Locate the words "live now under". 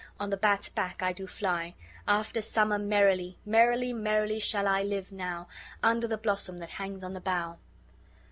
4.81-6.07